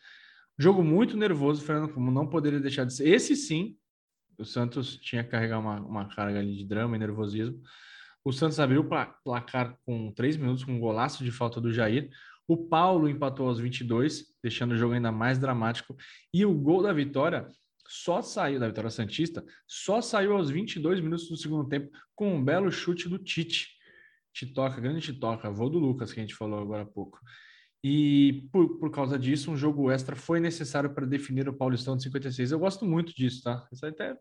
[0.58, 3.08] Jogo muito nervoso, Fernando, como não poderia deixar de ser.
[3.08, 3.78] Esse sim
[4.38, 7.62] o Santos tinha que carregar uma, uma carga ali de drama e nervosismo.
[8.24, 8.90] O Santos abriu o
[9.24, 12.10] placar com três minutos, com um golaço de falta do Jair.
[12.48, 15.96] O Paulo empatou aos 22, deixando o jogo ainda mais dramático.
[16.34, 17.48] E o gol da vitória
[17.88, 22.44] só saiu, da vitória Santista, só saiu aos 22 minutos do segundo tempo, com um
[22.44, 23.70] belo chute do Tite.
[24.34, 27.20] Titoca, grande Titoca, voo do Lucas, que a gente falou agora há pouco.
[27.84, 32.04] E por, por causa disso, um jogo extra foi necessário para definir o Paulistão de
[32.04, 32.52] 56.
[32.52, 33.68] Eu gosto muito disso, tá?
[33.72, 34.16] Isso até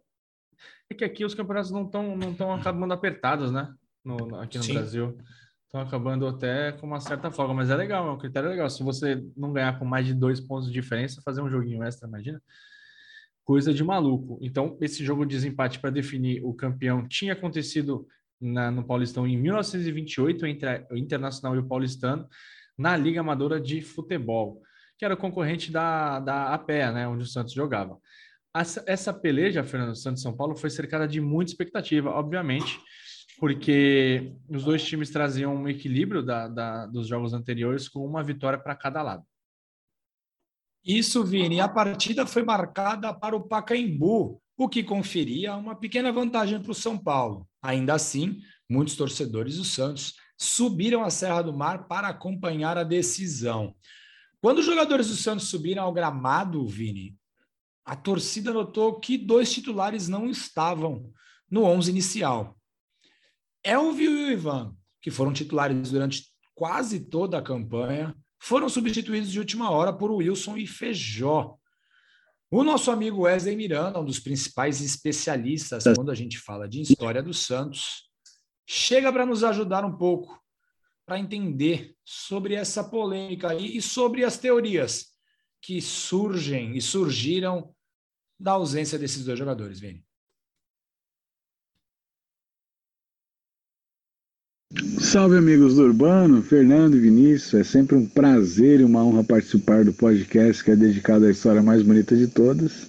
[0.91, 3.73] é que aqui os campeonatos não estão não acabando apertados, né?
[4.05, 4.75] No, aqui no Sim.
[4.75, 5.19] Brasil.
[5.65, 8.69] Estão acabando até com uma certa folga, mas é legal, é um critério legal.
[8.69, 12.09] Se você não ganhar com mais de dois pontos de diferença, fazer um joguinho extra,
[12.09, 12.43] imagina?
[13.45, 14.37] Coisa de maluco.
[14.43, 18.05] Então, esse jogo de desempate para definir o campeão tinha acontecido
[18.41, 22.29] na, no Paulistão em 1928, entre o Internacional e o Paulistano
[22.77, 24.63] na Liga Amadora de Futebol,
[24.99, 27.99] que era concorrente da, da APEA, né, onde o Santos jogava.
[28.57, 32.81] Essa, essa peleja, Fernando Santos São Paulo, foi cercada de muita expectativa, obviamente,
[33.41, 38.59] porque os dois times traziam um equilíbrio da, da dos jogos anteriores com uma vitória
[38.59, 39.25] para cada lado.
[40.85, 41.59] Isso, Vini.
[41.59, 46.75] A partida foi marcada para o Pacaembu, o que conferia uma pequena vantagem para o
[46.75, 47.49] São Paulo.
[47.63, 53.75] Ainda assim, muitos torcedores do Santos subiram a Serra do Mar para acompanhar a decisão.
[54.43, 57.17] Quando os jogadores do Santos subiram ao gramado, Vini,
[57.87, 61.11] a torcida notou que dois titulares não estavam
[61.51, 62.60] no 11 inicial.
[63.65, 69.39] Elvio e o Ivan, que foram titulares durante quase toda a campanha, foram substituídos de
[69.39, 71.57] última hora por Wilson e Feijó.
[72.51, 77.23] O nosso amigo Wesley Miranda, um dos principais especialistas quando a gente fala de história
[77.23, 78.11] do Santos,
[78.67, 80.41] chega para nos ajudar um pouco
[81.07, 85.09] para entender sobre essa polêmica aí e sobre as teorias
[85.61, 87.75] que surgem e surgiram
[88.39, 90.05] da ausência desses dois jogadores, Vini.
[95.01, 97.55] Salve amigos do Urbano, Fernando e Vinícius.
[97.55, 101.61] É sempre um prazer e uma honra participar do podcast que é dedicado à história
[101.61, 102.87] mais bonita de todas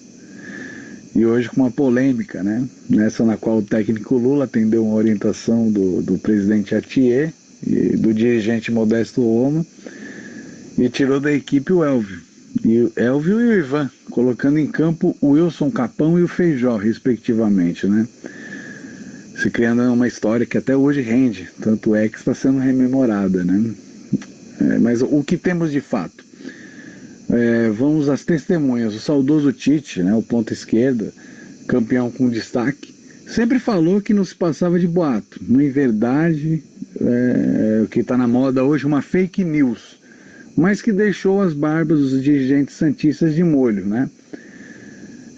[1.16, 2.68] e hoje com uma polêmica, né?
[2.88, 7.34] Nessa na qual o técnico Lula atendeu uma orientação do, do presidente Atier
[7.66, 9.66] e do dirigente Modesto Roma
[10.78, 12.22] e tirou da equipe o Elvio.
[12.64, 16.78] E o Elvio e o Ivan, colocando em campo o Wilson Capão e o Feijó,
[16.78, 18.08] respectivamente, né?
[19.42, 23.74] Se criando uma história que até hoje rende, tanto é que está sendo rememorada, né?
[24.60, 26.24] É, mas o que temos de fato?
[27.28, 28.94] É, vamos às testemunhas.
[28.94, 31.12] O saudoso Tite, né, o ponto esquerda,
[31.68, 32.94] campeão com destaque,
[33.26, 35.42] sempre falou que não se passava de boato.
[35.42, 36.62] Não é verdade,
[37.00, 40.00] é, o que está na moda hoje, uma fake news.
[40.56, 44.08] Mas que deixou as barbas dos dirigentes santistas de molho, né?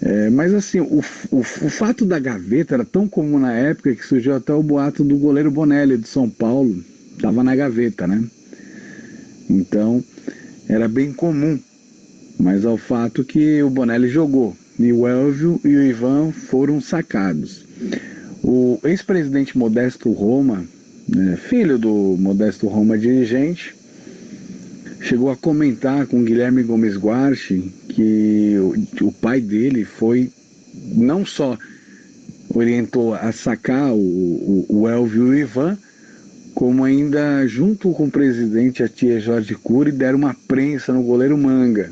[0.04, 4.06] É, mas assim, o, o, o, fato da gaveta era tão comum na época que
[4.06, 6.84] surgiu até o boato do goleiro Bonelli de São Paulo,
[7.16, 8.22] estava na gaveta, né?
[9.48, 10.04] Então,
[10.68, 11.58] era bem comum
[12.38, 17.64] mas ao fato que o Bonelli jogou e o Elvio e o Ivan foram sacados.
[18.42, 20.64] O ex-presidente Modesto Roma,
[21.08, 23.74] né, filho do Modesto Roma dirigente,
[25.00, 30.30] chegou a comentar com Guilherme Gomes Guarchi que o, o pai dele foi
[30.74, 31.56] não só
[32.50, 35.78] orientou a sacar o, o, o Elvio e o Ivan,
[36.54, 41.36] como ainda junto com o presidente a tia Jorge Cury deram uma prensa no goleiro
[41.36, 41.90] Manga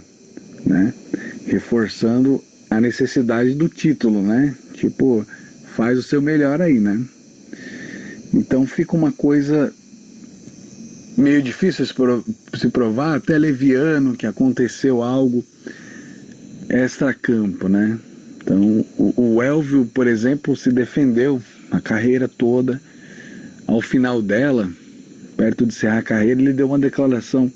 [0.65, 0.93] né?
[1.47, 4.55] Reforçando a necessidade do título, né?
[4.75, 5.27] Tipo,
[5.75, 7.01] faz o seu melhor aí, né?
[8.33, 9.73] Então fica uma coisa
[11.17, 15.45] meio difícil se provar, até leviano que aconteceu algo
[16.73, 17.99] extra-campo, né?
[18.43, 22.81] Então, o, o Elvio, por exemplo, se defendeu a carreira toda.
[23.67, 24.69] Ao final dela,
[25.37, 27.51] perto de encerrar a carreira, ele deu uma declaração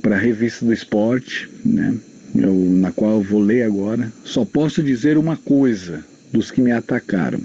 [0.00, 1.94] para a revista do esporte, né?
[2.34, 4.10] Eu, na qual eu vou ler agora.
[4.24, 7.40] Só posso dizer uma coisa dos que me atacaram: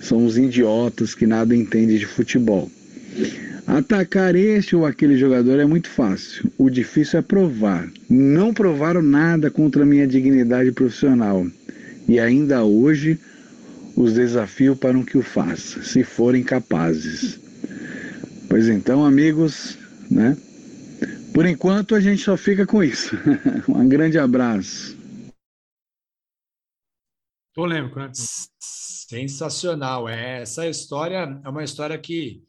[0.00, 2.70] são os idiotas que nada entendem de futebol.
[3.68, 6.50] Atacar este ou aquele jogador é muito fácil.
[6.56, 7.86] O difícil é provar.
[8.08, 11.46] Não provaram nada contra a minha dignidade profissional.
[12.08, 13.20] E ainda hoje
[13.94, 17.38] os desafio para que o faça, se forem capazes.
[18.48, 19.76] Pois então, amigos,
[20.10, 20.34] né?
[21.34, 23.14] Por enquanto, a gente só fica com isso.
[23.68, 24.96] um grande abraço.
[27.54, 28.10] Polêmico, né?
[28.14, 30.08] Sensacional.
[30.08, 32.47] É, essa história é uma história que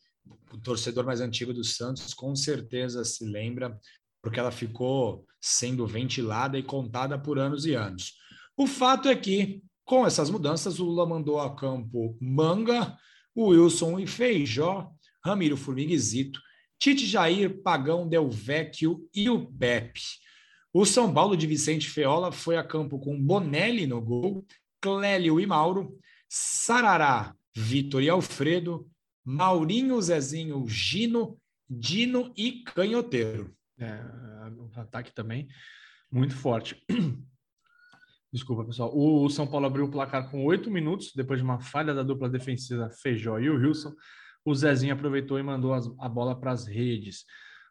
[0.52, 3.80] o torcedor mais antigo do Santos com certeza se lembra,
[4.22, 8.14] porque ela ficou sendo ventilada e contada por anos e anos.
[8.58, 12.96] O fato é que, Com essas mudanças, o Lula mandou a campo Manga,
[13.36, 14.92] Wilson e Feijó,
[15.26, 16.40] Ramiro Formiguezito,
[16.78, 20.02] Tite Jair, Pagão, Del Vecchio e o Pepe.
[20.72, 24.46] O São Paulo de Vicente Feola foi a campo com Bonelli no gol,
[24.80, 25.98] Clélio e Mauro,
[26.30, 28.88] Sarará, Vitor e Alfredo,
[29.26, 33.54] Maurinho, Zezinho, Gino, Dino e Canhoteiro.
[33.78, 33.94] É,
[34.50, 35.48] um ataque também
[36.12, 36.84] muito forte.
[38.32, 38.92] Desculpa, pessoal.
[38.96, 42.30] O São Paulo abriu o placar com oito minutos, depois de uma falha da dupla
[42.30, 43.94] defensiva Feijó e o Wilson.
[44.46, 47.26] O Zezinho aproveitou e mandou a bola para as redes.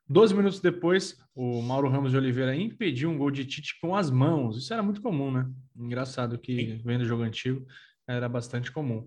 [0.08, 4.10] Doze minutos depois, o Mauro Ramos de Oliveira impediu um gol de Tite com as
[4.10, 4.56] mãos.
[4.56, 5.46] Isso era muito comum, né?
[5.76, 7.66] Engraçado que, vendo o jogo antigo,
[8.06, 9.06] era bastante comum.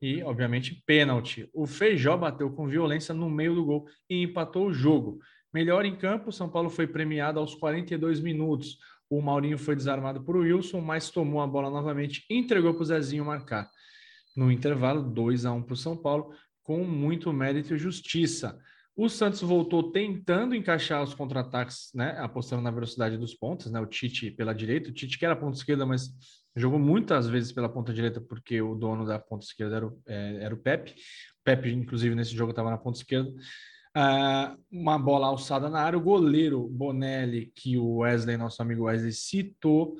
[0.00, 1.48] E, obviamente, pênalti.
[1.52, 5.18] O Feijó bateu com violência no meio do gol e empatou o jogo.
[5.52, 8.78] Melhor em campo, São Paulo foi premiado aos 42 minutos.
[9.10, 12.86] O Maurinho foi desarmado por Wilson, mas tomou a bola novamente e entregou para o
[12.86, 13.68] Zezinho marcar.
[14.36, 16.32] No intervalo, 2 a 1 para o São Paulo,
[16.62, 18.58] com muito mérito e justiça.
[18.96, 23.86] O Santos voltou tentando encaixar os contra-ataques, né, apostando na velocidade dos pontos, né, o
[23.86, 26.10] Tite pela direita, o Tite que era ponta esquerda, mas
[26.56, 30.38] jogou muitas vezes pela ponta direita porque o dono da ponta esquerda era o, é,
[30.42, 30.94] era o Pepe.
[31.44, 33.30] Pepe, inclusive, nesse jogo estava na ponta esquerda.
[33.96, 39.12] Uh, uma bola alçada na área, o goleiro Bonelli, que o Wesley, nosso amigo Wesley,
[39.12, 39.96] citou,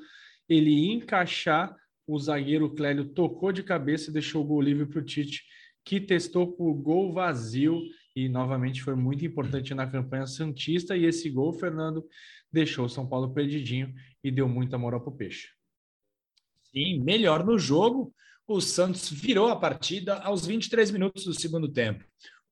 [0.47, 1.75] ele encaixar,
[2.07, 5.43] o zagueiro Clélio tocou de cabeça e deixou o gol livre para o Tite,
[5.83, 7.81] que testou por gol vazio
[8.15, 10.95] e novamente foi muito importante na campanha Santista.
[10.95, 12.05] E esse gol, Fernando,
[12.51, 15.47] deixou o São Paulo perdidinho e deu muita moral para o Peixe.
[16.73, 18.13] Sim, melhor no jogo.
[18.47, 22.03] O Santos virou a partida aos 23 minutos do segundo tempo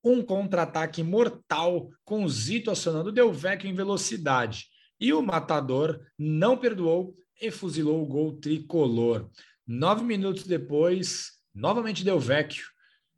[0.03, 4.67] um contra-ataque mortal com o Zito acionando o Delvecchio em velocidade.
[4.99, 9.29] E o matador não perdoou e fuzilou o gol tricolor.
[9.65, 12.67] Nove minutos depois, novamente Delvecchio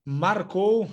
[0.05, 0.91] marcou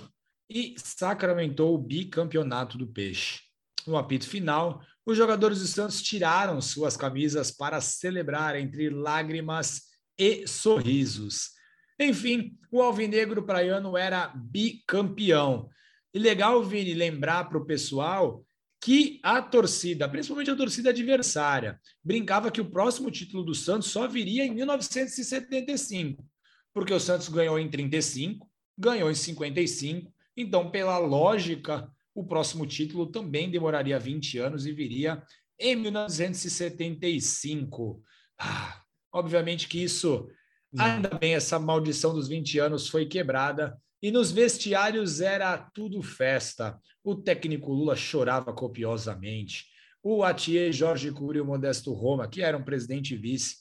[0.49, 3.41] e sacramentou o bicampeonato do Peixe.
[3.85, 9.88] No apito final, os jogadores do Santos tiraram suas camisas para celebrar entre lágrimas
[10.19, 11.51] e sorrisos.
[11.97, 15.69] Enfim, o Alvinegro Praiano era bicampeão
[16.13, 18.45] e legal, Vini, lembrar para o pessoal
[18.81, 24.07] que a torcida, principalmente a torcida adversária, brincava que o próximo título do Santos só
[24.07, 26.25] viria em 1975,
[26.73, 33.05] porque o Santos ganhou em 35, ganhou em 55, então, pela lógica, o próximo título
[33.07, 35.21] também demoraria 20 anos e viria
[35.59, 38.01] em 1975.
[38.39, 38.81] Ah,
[39.13, 40.29] obviamente que isso,
[40.77, 46.79] ainda bem, essa maldição dos 20 anos foi quebrada e nos vestiários era tudo festa.
[47.03, 49.65] O técnico Lula chorava copiosamente.
[50.01, 53.57] O Atier Jorge Cury e o Modesto Roma, que eram presidente e vice,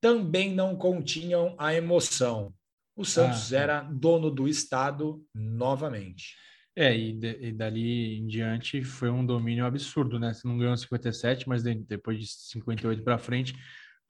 [0.00, 2.54] também não continham a emoção.
[2.96, 6.36] O Santos ah, era dono do Estado novamente.
[6.74, 10.32] É, e, de, e, dali em diante foi um domínio absurdo, né?
[10.32, 13.54] Você não ganhou 57, mas de, depois de 58 para frente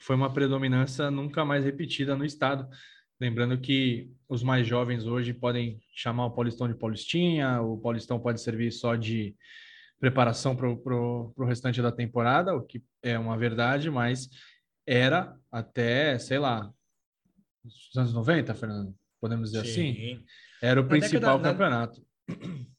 [0.03, 2.69] foi uma predominância nunca mais repetida no Estado.
[3.21, 8.41] Lembrando que os mais jovens hoje podem chamar o Paulistão de Paulistinha, o Paulistão pode
[8.41, 9.37] servir só de
[10.01, 14.29] preparação para o restante da temporada, o que é uma verdade, mas
[14.85, 16.69] era até, sei lá,
[17.65, 19.91] os anos 90, Fernando, podemos dizer Sim.
[19.93, 20.25] assim?
[20.61, 22.05] Era o na principal década, campeonato.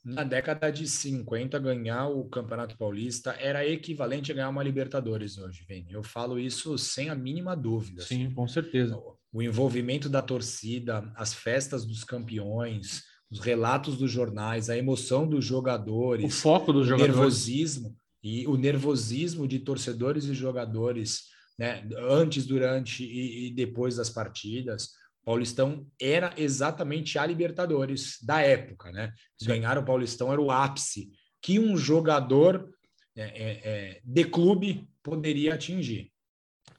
[0.04, 5.64] Na, década de 50, ganhar o Campeonato Paulista era equivalente a ganhar uma Libertadores hoje,
[5.68, 5.94] Vini.
[5.94, 8.02] Eu falo isso sem a mínima dúvida.
[8.02, 8.34] Sim, assim.
[8.34, 9.00] com certeza
[9.34, 15.44] o envolvimento da torcida, as festas dos campeões, os relatos dos jornais, a emoção dos
[15.44, 21.24] jogadores, o foco dos jogadores, nervosismo e o nervosismo de torcedores e jogadores,
[21.58, 24.92] né, antes, durante e, e depois das partidas.
[25.24, 29.14] Paulistão era exatamente a Libertadores da época, né?
[29.42, 31.12] Ganhar o Paulistão era o ápice
[31.42, 32.70] que um jogador
[33.16, 36.12] é, é, é, de clube poderia atingir.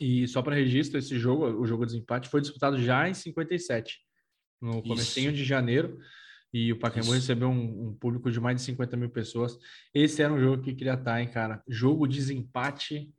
[0.01, 3.99] E só para registro, esse jogo, o jogo de desempate, foi disputado já em 57,
[4.61, 5.99] no comecinho de janeiro,
[6.53, 9.59] e o Pacaembu recebeu um, um, público de mais de 50 mil pessoas.
[9.93, 11.63] Esse era um jogo que queria estar, hein, cara?
[11.69, 13.13] Jogo de desempate.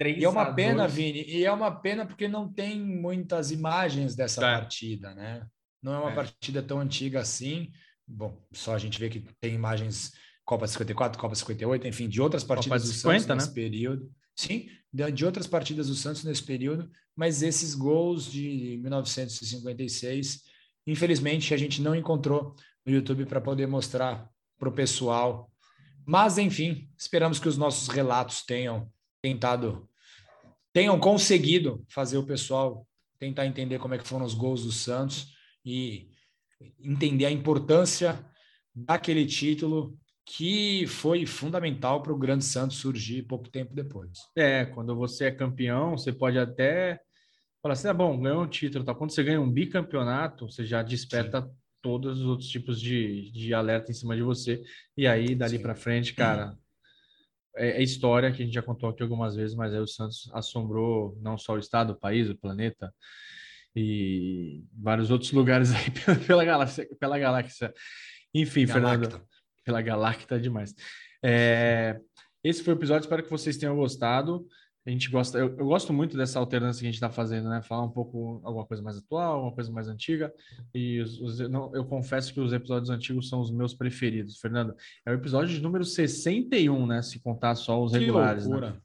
[0.00, 4.40] E é uma pena, Vini, e é uma pena porque não tem muitas imagens dessa
[4.46, 4.58] é.
[4.58, 5.44] partida, né?
[5.82, 6.14] Não é uma é.
[6.14, 7.72] partida tão antiga assim.
[8.06, 10.12] Bom, só a gente vê que tem imagens
[10.44, 13.54] Copa 54, Copa 58, enfim, de outras partidas Copa 50, nesse né?
[13.54, 14.10] período.
[14.36, 20.42] Sim, de outras partidas do Santos nesse período, mas esses gols de 1956,
[20.86, 22.54] infelizmente, a gente não encontrou
[22.86, 25.50] no YouTube para poder mostrar para o pessoal.
[26.06, 28.90] Mas, enfim, esperamos que os nossos relatos tenham
[29.20, 29.87] tentado,
[30.72, 32.86] tenham conseguido fazer o pessoal
[33.18, 35.32] tentar entender como é que foram os gols do Santos
[35.64, 36.10] e
[36.80, 38.24] entender a importância
[38.74, 44.18] daquele título que foi fundamental para o Grande Santos surgir pouco tempo depois.
[44.36, 47.00] É, quando você é campeão, você pode até
[47.62, 48.94] falar assim, ah, bom, ganhou um título, tá?
[48.94, 51.48] Quando você ganha um bicampeonato, você já desperta Sim.
[51.82, 54.62] todos os outros tipos de, de alerta em cima de você,
[54.96, 56.67] e aí, dali para frente, cara, é,
[57.58, 61.16] é, história que a gente já contou aqui algumas vezes, mas aí o Santos assombrou
[61.20, 62.92] não só o estado, o país, o planeta,
[63.74, 65.90] e vários outros lugares aí
[66.26, 67.72] pela, galáxia, pela galáxia.
[68.34, 69.10] Enfim, Galacta.
[69.10, 69.26] Fernando,
[69.64, 70.74] pela Galacta demais.
[71.22, 71.98] É,
[72.42, 74.46] esse foi o episódio, espero que vocês tenham gostado.
[74.88, 77.60] A gente gosta, eu, eu gosto muito dessa alternância que a gente está fazendo, né?
[77.60, 80.32] Falar um pouco alguma coisa mais atual, alguma coisa mais antiga.
[80.74, 84.74] E os, os, não, eu confesso que os episódios antigos são os meus preferidos, Fernando.
[85.04, 87.02] É o episódio de número 61, né?
[87.02, 88.44] Se contar só os regulares.
[88.44, 88.54] Que né?
[88.54, 88.76] loucura.
[88.76, 88.80] Né?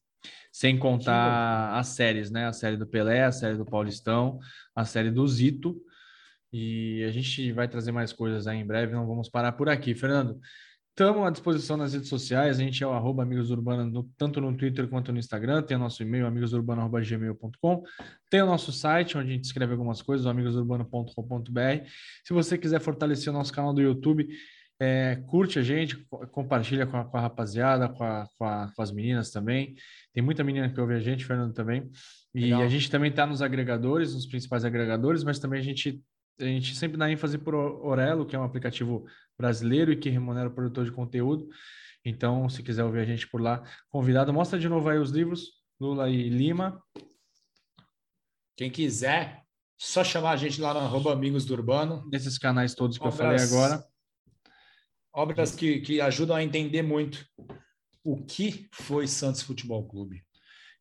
[0.51, 2.47] Sem contar as séries, né?
[2.47, 4.39] A série do Pelé, a série do Paulistão,
[4.75, 5.81] a série do Zito.
[6.51, 9.95] E a gente vai trazer mais coisas aí em breve, não vamos parar por aqui.
[9.95, 10.37] Fernando,
[10.95, 14.39] Estamos à disposição nas redes sociais, a gente é o arroba Amigos Urbana, no, tanto
[14.39, 17.83] no Twitter quanto no Instagram, tem o nosso e-mail, amigosurbano.gmail.com,
[18.29, 21.87] tem o nosso site, onde a gente escreve algumas coisas, amigosurbano.com.br.
[22.23, 24.27] Se você quiser fortalecer o nosso canal do YouTube,
[24.79, 25.97] é, curte a gente,
[26.31, 29.73] compartilha com a, com a rapaziada, com, a, com, a, com, as meninas também.
[30.13, 31.89] Tem muita menina que ouve a gente, Fernando também.
[32.35, 32.61] E Legal.
[32.61, 36.03] a gente também está nos agregadores, nos principais agregadores, mas também a gente
[36.39, 39.05] a gente sempre dá ênfase para o Orelo, que é um aplicativo
[39.37, 41.47] brasileiro e que remunera o produtor de conteúdo.
[42.05, 44.33] Então, se quiser ouvir a gente por lá, convidado.
[44.33, 46.81] Mostra de novo aí os livros, Lula e Lima.
[48.57, 49.43] Quem quiser,
[49.77, 52.07] só chamar a gente lá no arroba Amigos do Urbano.
[52.11, 53.85] Nesses canais todos que obras, eu falei agora.
[55.13, 57.25] Obras que, que ajudam a entender muito
[58.03, 60.23] o que foi Santos Futebol Clube.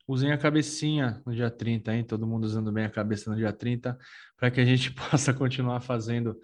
[0.06, 2.04] Usem a cabecinha no dia 30, hein?
[2.04, 3.96] Todo mundo usando bem a cabeça no dia 30,
[4.36, 6.36] para que a gente possa continuar fazendo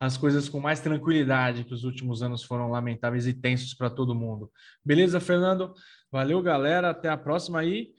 [0.00, 4.14] as coisas com mais tranquilidade, que os últimos anos foram lamentáveis e tensos para todo
[4.14, 4.50] mundo.
[4.84, 5.74] Beleza, Fernando?
[6.10, 6.90] Valeu, galera.
[6.90, 7.90] Até a próxima aí.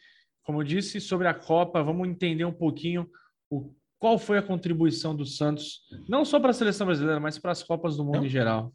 [0.42, 3.08] Como eu disse, sobre a Copa, vamos entender um pouquinho
[3.50, 7.52] o, qual foi a contribuição do Santos, não só para a seleção brasileira, mas para
[7.52, 8.74] as Copas do Mundo em geral.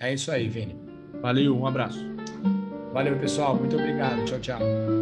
[0.00, 0.76] É isso aí, Vini.
[1.22, 2.15] Valeu, um abraço.
[2.96, 3.54] Valeu, pessoal.
[3.54, 4.24] Muito obrigado.
[4.24, 4.95] Tchau, tchau.